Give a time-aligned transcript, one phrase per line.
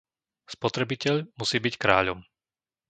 [0.55, 2.19] Spotrebiteľ musí byť kráľom.